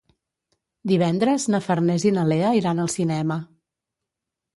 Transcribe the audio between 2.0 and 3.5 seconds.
i na Lea iran al cinema.